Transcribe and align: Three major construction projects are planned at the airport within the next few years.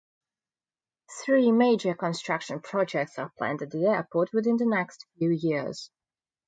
Three 1.23 1.51
major 1.51 1.93
construction 1.93 2.59
projects 2.61 3.19
are 3.19 3.31
planned 3.37 3.61
at 3.61 3.69
the 3.69 3.85
airport 3.85 4.33
within 4.33 4.57
the 4.57 4.65
next 4.65 5.05
few 5.19 5.29
years. 5.29 5.91